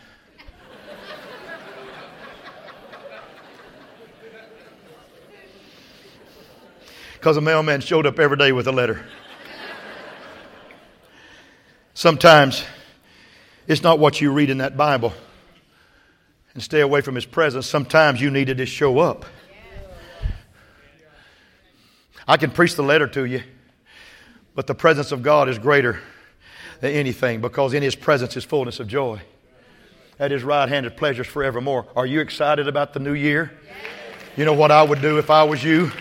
[7.13, 9.03] Because the mailman showed up every day with a letter.
[11.95, 12.63] Sometimes
[13.69, 15.13] it's not what you read in that Bible.
[16.55, 17.67] And stay away from His presence.
[17.67, 19.25] Sometimes you need to just show up.
[22.27, 23.43] I can preach the letter to you,
[24.55, 25.99] but the presence of God is greater
[26.81, 29.21] than anything because in His presence is fullness of joy.
[30.17, 31.85] At His right hand is pleasures forevermore.
[31.95, 33.51] Are you excited about the new year?
[34.35, 35.91] You know what I would do if I was you?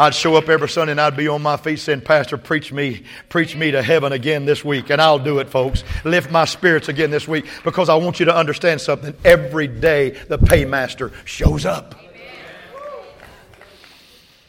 [0.00, 3.02] I'd show up every Sunday and I'd be on my feet saying, Pastor, preach me,
[3.28, 4.88] preach me to heaven again this week.
[4.88, 5.84] And I'll do it, folks.
[6.06, 9.14] Lift my spirits again this week because I want you to understand something.
[9.26, 11.94] Every day the paymaster shows up.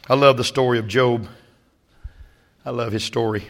[0.08, 1.28] I love the story of Job.
[2.64, 3.46] I love his story.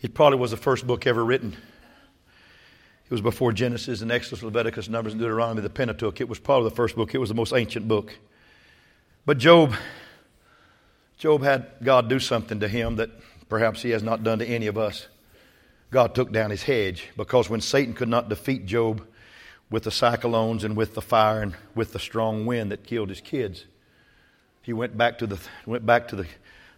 [0.00, 1.52] It probably was the first book ever written.
[1.52, 6.20] It was before Genesis and Exodus, Leviticus, Numbers, and Deuteronomy, the Pentateuch.
[6.20, 7.14] It was probably the first book.
[7.14, 8.18] It was the most ancient book.
[9.24, 9.74] But Job
[11.18, 13.10] Job had God do something to him that
[13.48, 15.08] perhaps he has not done to any of us.
[15.90, 19.04] God took down his hedge because when Satan could not defeat Job
[19.70, 23.20] with the cyclones and with the fire and with the strong wind that killed his
[23.20, 23.64] kids,
[24.62, 26.26] he went back to the, went back to the,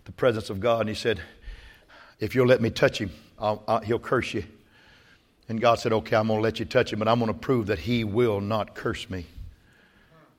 [0.04, 1.20] the presence of God and he said,
[2.18, 4.44] If you'll let me touch him, I'll, I'll, he'll curse you.
[5.48, 7.38] And God said, Okay, I'm going to let you touch him, but I'm going to
[7.38, 9.26] prove that he will not curse me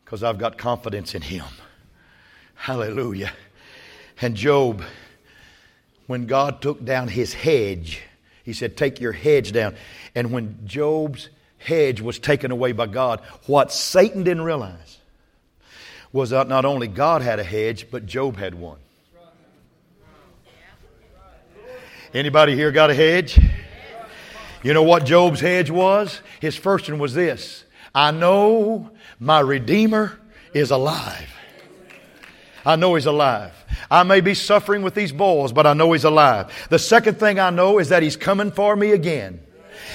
[0.06, 1.46] because I've got confidence in him.
[2.56, 3.32] Hallelujah.
[4.22, 4.84] And Job,
[6.06, 8.02] when God took down his hedge,
[8.44, 9.76] he said, Take your hedge down.
[10.14, 15.00] And when Job's hedge was taken away by God, what Satan didn't realize
[16.14, 18.78] was that not only God had a hedge, but Job had one.
[22.14, 23.40] Anybody here got a hedge?
[24.64, 26.22] You know what Job's hedge was?
[26.40, 27.64] His first one was this
[27.96, 30.20] I know my Redeemer
[30.54, 31.30] is alive.
[32.66, 33.54] I know he's alive.
[33.90, 36.68] I may be suffering with these boils, but I know he's alive.
[36.70, 39.42] The second thing I know is that he's coming for me again.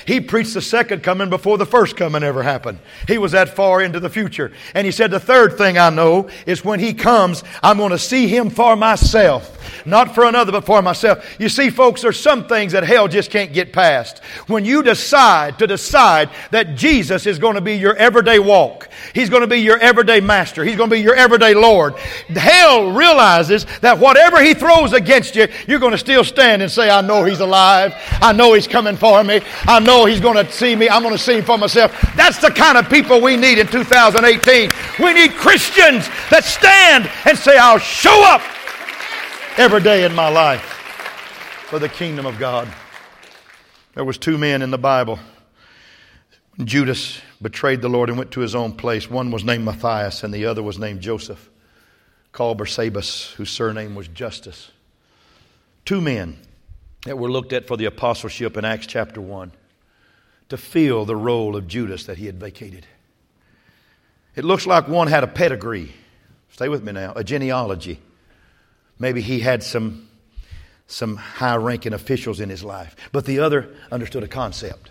[0.04, 2.78] He preached the second coming before the first coming ever happened.
[3.08, 4.52] He was that far into the future.
[4.74, 7.98] And he said, The third thing I know is when he comes, I'm going to
[7.98, 9.65] see him for myself.
[9.84, 11.36] Not for another, but for myself.
[11.38, 14.18] You see, folks, there's some things that hell just can't get past.
[14.46, 19.30] When you decide to decide that Jesus is going to be your everyday walk, He's
[19.30, 21.94] going to be your everyday master, He's going to be your everyday Lord,
[22.28, 26.90] hell realizes that whatever He throws against you, you're going to still stand and say,
[26.90, 27.94] I know He's alive.
[28.20, 29.40] I know He's coming for me.
[29.64, 30.88] I know He's going to see me.
[30.88, 31.92] I'm going to see Him for myself.
[32.16, 34.70] That's the kind of people we need in 2018.
[35.00, 38.42] We need Christians that stand and say, I'll show up
[39.58, 40.60] every day in my life
[41.68, 42.68] for the kingdom of God.
[43.94, 45.18] There was two men in the Bible.
[46.62, 49.08] Judas betrayed the Lord and went to his own place.
[49.08, 51.48] One was named Matthias and the other was named Joseph,
[52.32, 54.70] called Barsabas, whose surname was Justus.
[55.86, 56.36] Two men
[57.06, 59.52] that were looked at for the apostleship in Acts chapter 1
[60.50, 62.86] to fill the role of Judas that he had vacated.
[64.34, 65.94] It looks like one had a pedigree.
[66.50, 68.00] Stay with me now, a genealogy.
[68.98, 70.08] Maybe he had some,
[70.86, 72.96] some high ranking officials in his life.
[73.12, 74.90] But the other understood a concept.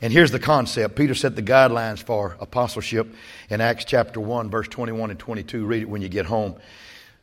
[0.00, 0.94] And here's the concept.
[0.94, 3.12] Peter set the guidelines for apostleship
[3.48, 5.64] in Acts chapter 1, verse 21 and 22.
[5.64, 6.56] Read it when you get home.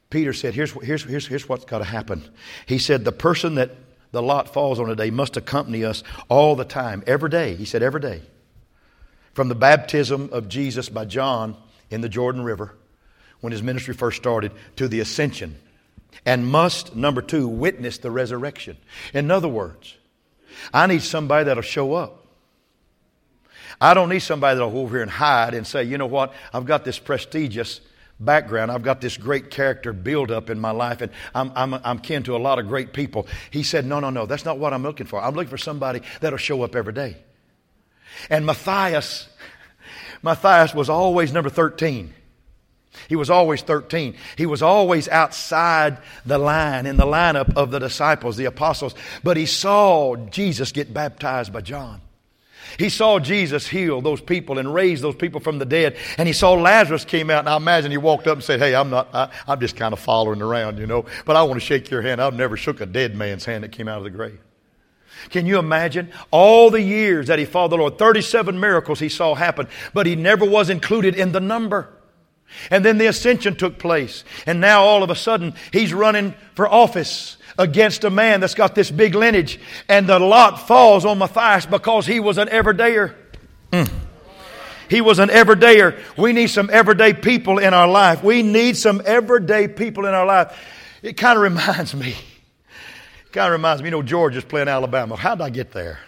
[0.10, 2.24] Peter said, Here's, here's, here's, here's what's got to happen.
[2.66, 3.72] He said, The person that
[4.12, 7.56] the lot falls on today must accompany us all the time, every day.
[7.56, 8.22] He said, Every day.
[9.34, 11.56] From the baptism of Jesus by John
[11.90, 12.76] in the Jordan River
[13.44, 15.54] when his ministry first started to the ascension
[16.26, 18.78] and must, number two, witness the resurrection.
[19.14, 19.98] In other words,
[20.74, 22.26] I need somebody that'll show up.
[23.82, 26.34] I don't need somebody that'll go over here and hide and say, you know what,
[26.54, 27.82] I've got this prestigious
[28.18, 28.72] background.
[28.72, 32.24] I've got this great character build up in my life, and I'm, I'm, I'm kin
[32.24, 33.28] to a lot of great people.
[33.52, 35.22] He said, No, no, no, that's not what I'm looking for.
[35.22, 37.18] I'm looking for somebody that'll show up every day.
[38.30, 39.28] And Matthias,
[40.24, 42.14] Matthias was always number 13.
[43.10, 44.16] He was always 13.
[44.38, 48.96] He was always outside the line, in the lineup of the disciples, the apostles.
[49.24, 52.02] But he saw Jesus get baptized by John.
[52.80, 55.96] He saw Jesus heal those people and raise those people from the dead.
[56.18, 57.40] And he saw Lazarus came out.
[57.40, 59.94] And I imagine he walked up and said, Hey, I'm not, I, am just kind
[59.94, 62.22] of following around, you know, but I want to shake your hand.
[62.22, 64.40] I've never shook a dead man's hand that came out of the grave.
[65.30, 67.98] Can you imagine all the years that he followed the Lord?
[67.98, 71.90] 37 miracles he saw happen, but he never was included in the number.
[72.70, 74.24] And then the ascension took place.
[74.46, 78.76] And now all of a sudden, he's running for office against a man that's got
[78.76, 79.60] this big lineage.
[79.88, 83.16] And the lot falls on Matthias because he was an everydayer.
[83.72, 83.92] Mm.
[84.90, 86.00] He was an everydayer.
[86.18, 88.24] We need some everyday people in our life.
[88.24, 90.56] We need some everyday people in our life.
[91.02, 92.16] It kind of reminds me.
[93.32, 95.16] Kind of reminds me, you know, Georgia's playing Alabama.
[95.16, 96.00] How did I get there?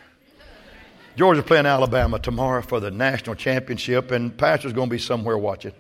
[1.18, 5.72] Georgia's playing Alabama tomorrow for the national championship, and Pastor's going to be somewhere watching.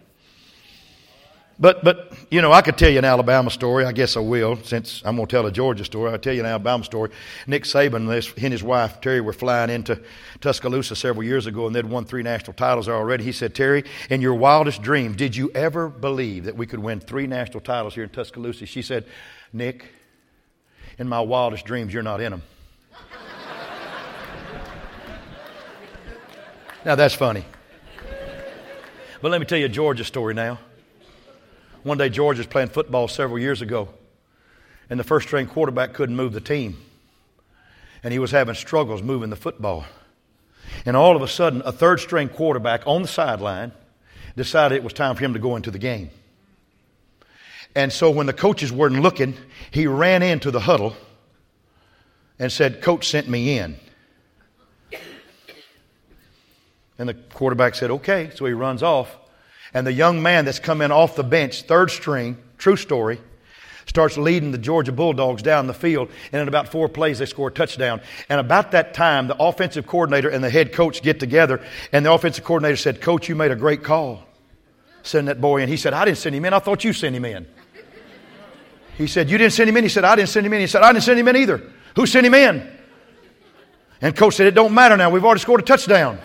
[1.58, 3.86] But, but, you know, I could tell you an Alabama story.
[3.86, 6.12] I guess I will, since I'm going to tell a Georgia story.
[6.12, 7.12] I'll tell you an Alabama story.
[7.48, 10.02] Nick Saban, he and his wife, Terry, were flying into
[10.42, 13.24] Tuscaloosa several years ago, and they'd won three national titles already.
[13.24, 17.00] He said, Terry, in your wildest dreams, did you ever believe that we could win
[17.00, 18.66] three national titles here in Tuscaloosa?
[18.66, 19.06] She said,
[19.54, 19.86] Nick,
[20.98, 22.42] in my wildest dreams, you're not in them.
[26.86, 27.46] now, that's funny.
[29.22, 30.60] But let me tell you a Georgia story now.
[31.86, 33.90] One day, George was playing football several years ago,
[34.90, 36.84] and the first string quarterback couldn't move the team.
[38.02, 39.86] And he was having struggles moving the football.
[40.88, 43.72] And all of a sudden, a third string quarterback on the sideline
[44.36, 46.10] decided it was time for him to go into the game.
[47.76, 49.36] And so when the coaches weren't looking,
[49.70, 50.98] he ran into the huddle
[52.40, 53.78] and said, Coach sent me in.
[56.98, 58.32] And the quarterback said, Okay.
[58.34, 59.16] So he runs off.
[59.76, 63.20] And the young man that's come in off the bench, third string, true story,
[63.86, 66.10] starts leading the Georgia Bulldogs down the field.
[66.32, 68.00] And in about four plays, they score a touchdown.
[68.30, 71.62] And about that time, the offensive coordinator and the head coach get together.
[71.92, 74.24] And the offensive coordinator said, Coach, you made a great call.
[75.04, 75.68] Send that boy in.
[75.68, 76.54] He said, I didn't send him in.
[76.54, 77.46] I thought you sent him in.
[78.98, 79.84] He said, You didn't send him in?
[79.84, 80.62] He said, I didn't send him in.
[80.62, 81.62] He said, I didn't send him in either.
[81.98, 82.66] Who sent him in?
[84.00, 85.10] And coach said, It don't matter now.
[85.10, 86.18] We've already scored a touchdown.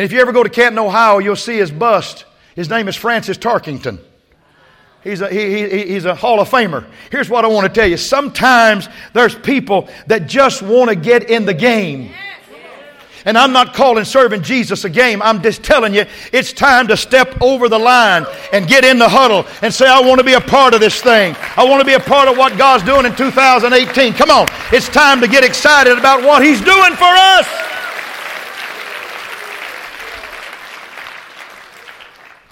[0.00, 2.24] And if you ever go to Canton, Ohio, you'll see his bust.
[2.56, 4.00] His name is Francis Tarkenton.
[5.04, 6.86] He's a, he, he, he's a Hall of Famer.
[7.10, 7.98] Here's what I want to tell you.
[7.98, 12.14] Sometimes there's people that just want to get in the game.
[13.26, 15.20] And I'm not calling serving Jesus a game.
[15.20, 18.24] I'm just telling you, it's time to step over the line
[18.54, 21.02] and get in the huddle and say, I want to be a part of this
[21.02, 21.36] thing.
[21.58, 24.14] I want to be a part of what God's doing in 2018.
[24.14, 24.46] Come on.
[24.72, 27.69] It's time to get excited about what He's doing for us.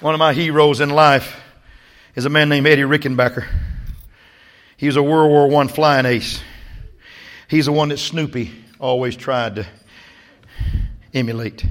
[0.01, 1.41] One of my heroes in life
[2.15, 3.49] is a man named Eddie Rickenbacker.
[4.77, 6.41] He was a World War I flying ace.
[7.49, 9.67] He's the one that Snoopy always tried to
[11.13, 11.67] emulate.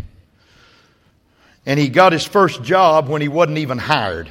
[1.65, 4.29] And he got his first job when he wasn't even hired.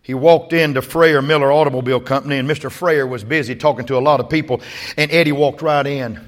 [0.00, 2.70] He walked into Frayer Miller Automobile Company, and Mr.
[2.70, 4.62] Frayer was busy talking to a lot of people.
[4.96, 6.26] And Eddie walked right in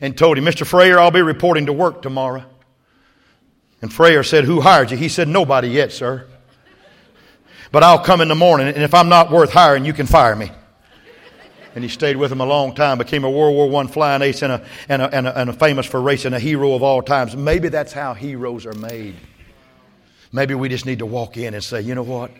[0.00, 0.64] and told him, Mr.
[0.64, 2.44] Frayer, I'll be reporting to work tomorrow.
[3.82, 4.96] And Frayer said, Who hired you?
[4.96, 6.26] He said, Nobody yet, sir.
[7.72, 10.36] But I'll come in the morning, and if I'm not worth hiring, you can fire
[10.36, 10.52] me.
[11.74, 14.42] And he stayed with him a long time, became a World War I flying ace
[14.42, 17.00] and a, and, a, and, a, and a famous for racing, a hero of all
[17.00, 17.34] times.
[17.34, 19.16] Maybe that's how heroes are made.
[20.32, 22.30] Maybe we just need to walk in and say, you know what?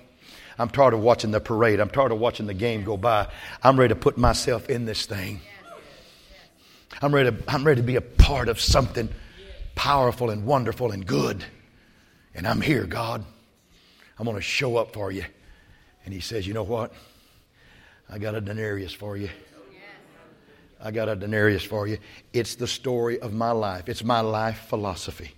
[0.59, 1.81] I'm tired of watching the parade.
[1.81, 3.27] I'm tired of watching the game go by.
[3.63, 5.41] I'm ready to put myself in this thing.
[7.01, 9.09] I'm ready to, I'm ready to be a part of something
[9.83, 11.45] powerful and wonderful and good.
[12.37, 13.25] And I'm here, God.
[14.17, 15.25] I'm going to show up for you.
[16.05, 16.93] And he says, You know what?
[18.09, 19.29] I got a denarius for you.
[20.81, 21.99] I got a denarius for you.
[22.33, 25.33] It's the story of my life, it's my life philosophy.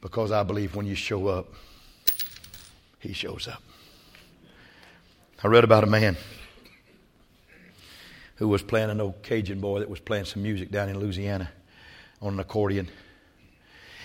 [0.00, 1.52] Because I believe when you show up,
[3.00, 3.60] he shows up.
[5.42, 6.16] I read about a man
[8.36, 11.50] who was playing an old Cajun boy that was playing some music down in Louisiana
[12.20, 12.88] on an accordion.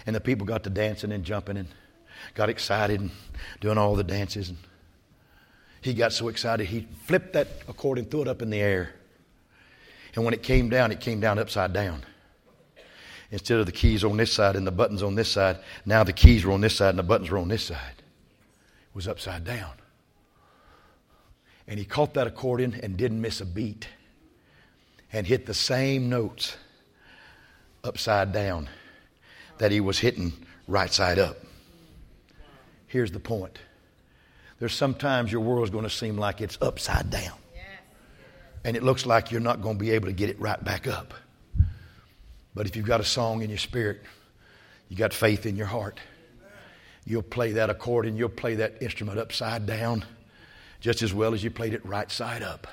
[0.05, 1.67] And the people got to dancing and jumping and
[2.35, 3.11] got excited and
[3.61, 4.49] doing all the dances.
[4.49, 4.57] And
[5.81, 8.93] he got so excited, he flipped that accordion, threw it up in the air.
[10.15, 12.03] And when it came down, it came down upside down.
[13.31, 16.13] Instead of the keys on this side and the buttons on this side, now the
[16.13, 17.95] keys were on this side and the buttons were on this side.
[17.97, 19.71] It was upside down.
[21.67, 23.87] And he caught that accordion and didn't miss a beat
[25.11, 26.57] and hit the same notes
[27.83, 28.69] upside down
[29.57, 30.31] that he was hitting
[30.67, 31.37] right side up.
[32.87, 33.59] Here's the point
[34.59, 37.37] there's sometimes your world's going to seem like it's upside down.
[38.63, 40.87] And it looks like you're not going to be able to get it right back
[40.87, 41.13] up.
[42.55, 44.01] But if you've got a song in your spirit,
[44.87, 45.99] you got faith in your heart,
[47.03, 50.05] you'll play that accordion, you'll play that instrument upside down
[50.79, 52.67] just as well as you played it right side up.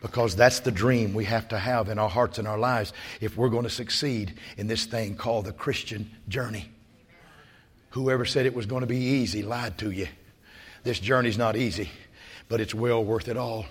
[0.00, 3.36] Because that's the dream we have to have in our hearts and our lives if
[3.36, 6.70] we're going to succeed in this thing called the Christian journey.
[7.90, 10.06] Whoever said it was going to be easy lied to you.
[10.84, 11.90] This journey's not easy,
[12.48, 13.66] but it's well worth it all.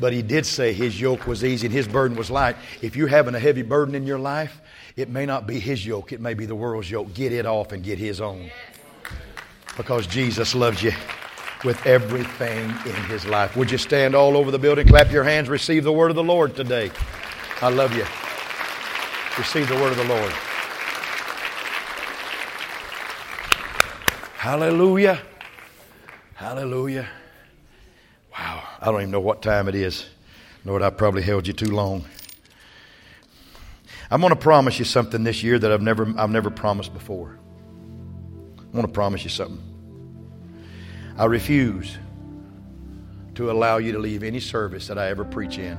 [0.00, 2.56] But he did say his yoke was easy and his burden was light.
[2.80, 4.60] If you're having a heavy burden in your life,
[4.96, 7.12] it may not be his yoke, it may be the world's yoke.
[7.14, 8.50] Get it off and get his own.
[9.76, 10.92] Because Jesus loves you
[11.64, 13.56] with everything in his life.
[13.56, 16.24] Would you stand all over the building, clap your hands, receive the word of the
[16.24, 16.90] Lord today?
[17.60, 18.04] I love you.
[19.38, 20.32] Receive the word of the Lord.
[24.36, 25.20] Hallelujah.
[26.34, 27.08] Hallelujah.
[28.38, 28.62] Wow.
[28.80, 30.06] I don't even know what time it is.
[30.64, 32.04] Lord, I probably held you too long.
[34.10, 37.38] I'm going to promise you something this year that I've never, I've never promised before.
[38.58, 39.73] I want to promise you something.
[41.16, 41.96] I refuse
[43.36, 45.78] to allow you to leave any service that I ever preach in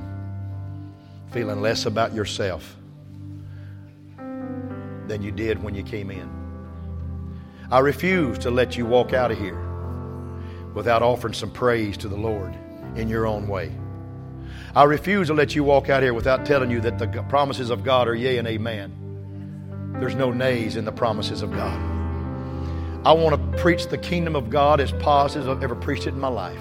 [1.32, 2.76] feeling less about yourself
[4.16, 6.30] than you did when you came in.
[7.70, 9.60] I refuse to let you walk out of here
[10.72, 12.54] without offering some praise to the Lord
[12.94, 13.72] in your own way.
[14.74, 17.82] I refuse to let you walk out here without telling you that the promises of
[17.84, 19.94] God are yea and amen.
[20.00, 21.95] There's no nays in the promises of God.
[23.06, 26.14] I want to preach the kingdom of God as positive as I've ever preached it
[26.14, 26.58] in my life.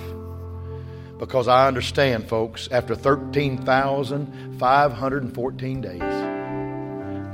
[1.18, 6.04] Because I understand, folks, after 13,514 days,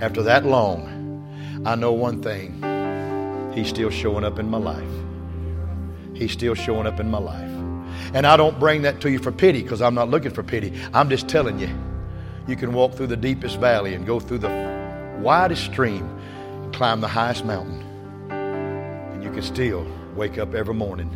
[0.01, 2.53] after that long, I know one thing
[3.53, 4.87] He's still showing up in my life.
[6.13, 7.51] He's still showing up in my life.
[8.13, 10.71] And I don't bring that to you for pity because I'm not looking for pity.
[10.93, 11.67] I'm just telling you,
[12.47, 16.17] you can walk through the deepest valley and go through the widest stream
[16.71, 17.90] climb the highest mountain
[19.21, 21.15] you can still wake up every morning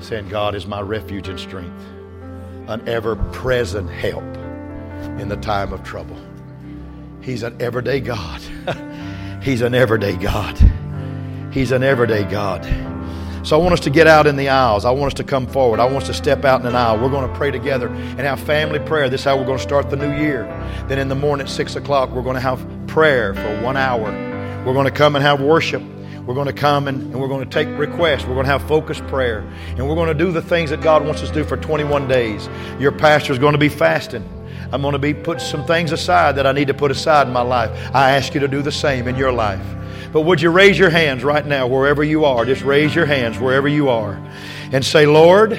[0.00, 1.84] saying, God is my refuge and strength,
[2.68, 4.24] an ever present help
[5.20, 6.16] in the time of trouble.
[7.20, 8.40] He's an everyday God.
[9.42, 10.58] He's an everyday God.
[11.52, 12.64] He's an everyday God.
[13.44, 14.84] So I want us to get out in the aisles.
[14.84, 15.80] I want us to come forward.
[15.80, 17.00] I want us to step out in an aisle.
[17.00, 19.08] We're going to pray together and have family prayer.
[19.08, 20.44] This is how we're going to start the new year.
[20.86, 24.12] Then in the morning at 6 o'clock, we're going to have prayer for one hour.
[24.64, 25.82] We're going to come and have worship.
[26.26, 28.24] We're going to come and, and we're going to take requests.
[28.24, 29.40] We're going to have focused prayer.
[29.76, 32.06] And we're going to do the things that God wants us to do for 21
[32.06, 32.48] days.
[32.78, 34.28] Your pastor is going to be fasting.
[34.72, 37.32] I'm going to be put some things aside that I need to put aside in
[37.32, 37.70] my life.
[37.92, 39.64] I ask you to do the same in your life.
[40.12, 42.44] But would you raise your hands right now, wherever you are?
[42.44, 44.14] Just raise your hands wherever you are
[44.70, 45.54] and say, Lord,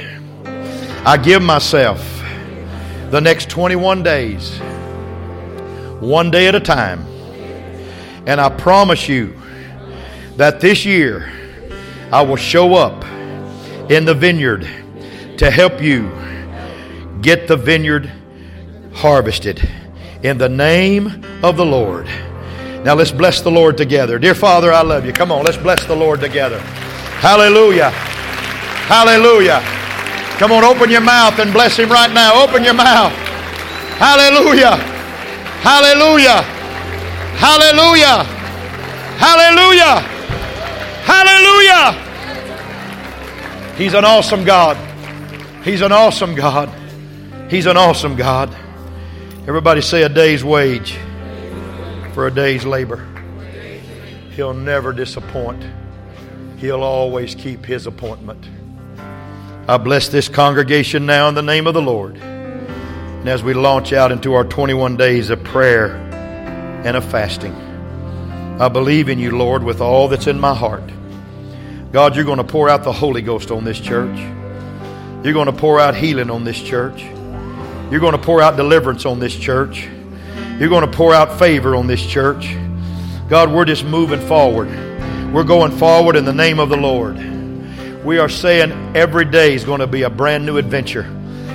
[1.05, 1.99] I give myself
[3.11, 4.57] the next 21 days,
[5.99, 7.05] one day at a time.
[8.26, 9.36] And I promise you
[10.38, 11.31] that this year
[12.11, 13.03] I will show up
[13.89, 14.67] in the vineyard
[15.38, 16.11] to help you
[17.21, 18.11] get the vineyard
[18.93, 19.67] harvested
[20.23, 22.05] in the name of the Lord.
[22.84, 24.19] Now let's bless the Lord together.
[24.19, 25.13] Dear Father, I love you.
[25.13, 26.59] Come on, let's bless the Lord together.
[27.19, 27.91] Hallelujah.
[28.89, 29.61] Hallelujah.
[30.38, 32.43] Come on, open your mouth and bless Him right now.
[32.43, 33.13] Open your mouth.
[33.97, 34.75] Hallelujah.
[35.61, 36.41] Hallelujah.
[37.39, 38.43] Hallelujah.
[43.76, 44.78] He's an awesome God.
[45.63, 46.69] He's an awesome God.
[47.49, 48.55] He's an awesome God.
[49.47, 50.97] Everybody say a day's wage
[52.13, 53.07] for a day's labor.
[54.36, 55.63] He'll never disappoint.
[56.57, 58.47] He'll always keep his appointment.
[59.67, 62.17] I bless this congregation now in the name of the Lord.
[62.17, 65.95] And as we launch out into our 21 days of prayer
[66.86, 67.55] and of fasting,
[68.59, 70.84] I believe in you, Lord, with all that's in my heart.
[71.94, 74.18] God, you're going to pour out the Holy Ghost on this church.
[75.24, 77.04] You're going to pour out healing on this church.
[77.91, 79.88] You're going to pour out deliverance on this church.
[80.58, 82.58] You're going to pour out favor on this church.
[83.30, 84.70] God, we're just moving forward.
[85.32, 87.16] We're going forward in the name of the Lord.
[88.04, 91.04] We are saying every day is going to be a brand new adventure.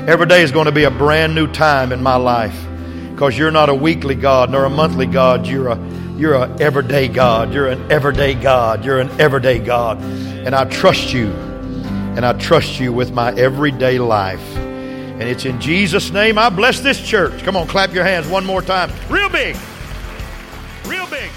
[0.06, 2.64] Every day is going to be a brand new time in my life.
[3.10, 5.48] Because you're not a weekly God nor a monthly God.
[5.48, 7.54] You're a you're an everyday God.
[7.54, 8.84] You're an everyday God.
[8.84, 10.02] You're an everyday God.
[10.02, 11.28] And I trust you.
[11.28, 14.44] And I trust you with my everyday life.
[14.56, 17.42] And it's in Jesus' name I bless this church.
[17.44, 18.90] Come on, clap your hands one more time.
[19.08, 19.56] Real big.
[20.86, 21.30] Real big.